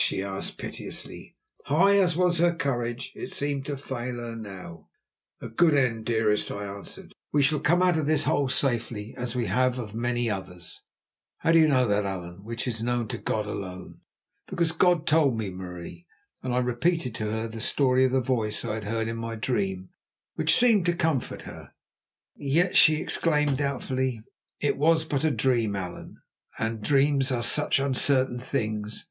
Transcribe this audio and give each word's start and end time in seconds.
she 0.00 0.22
asked 0.24 0.56
piteously. 0.56 1.36
High 1.66 1.98
as 1.98 2.16
was 2.16 2.38
her 2.38 2.54
courage 2.54 3.12
it 3.14 3.30
seemed 3.32 3.66
to 3.66 3.76
fail 3.76 4.16
her 4.18 4.34
now. 4.34 4.88
"A 5.42 5.50
good 5.50 5.74
end, 5.74 6.06
dearest," 6.06 6.50
I 6.50 6.64
answered. 6.64 7.12
"We 7.34 7.42
shall 7.42 7.60
come 7.60 7.82
out 7.82 7.98
of 7.98 8.06
this 8.06 8.24
hole 8.24 8.48
safely, 8.48 9.14
as 9.18 9.36
we 9.36 9.44
have 9.44 9.78
of 9.78 9.94
many 9.94 10.30
others." 10.30 10.86
"How 11.40 11.52
do 11.52 11.58
you 11.58 11.68
know 11.68 11.86
that, 11.86 12.06
Allan, 12.06 12.44
which 12.44 12.66
is 12.66 12.82
known 12.82 13.08
to 13.08 13.18
God 13.18 13.44
alone?" 13.44 14.00
"Because 14.48 14.72
God 14.72 15.06
told 15.06 15.36
me, 15.36 15.50
Marie," 15.50 16.06
and 16.42 16.54
I 16.54 16.60
repeated 16.60 17.14
to 17.16 17.30
her 17.32 17.46
the 17.46 17.60
story 17.60 18.06
of 18.06 18.12
the 18.12 18.22
voice 18.22 18.64
I 18.64 18.76
had 18.76 18.84
heard 18.84 19.06
in 19.06 19.18
my 19.18 19.34
dream, 19.34 19.90
which 20.34 20.56
seemed 20.56 20.86
to 20.86 20.94
comfort 20.94 21.42
her. 21.42 21.74
"Yet, 22.34 22.54
yet," 22.68 22.74
she 22.76 23.02
exclaimed 23.02 23.58
doubtfully, 23.58 24.22
"it 24.60 24.78
was 24.78 25.04
but 25.04 25.24
a 25.24 25.30
dream, 25.30 25.76
Allan, 25.76 26.22
and 26.58 26.82
dreams 26.82 27.30
are 27.30 27.42
such 27.42 27.78
uncertain 27.78 28.38
things. 28.38 29.04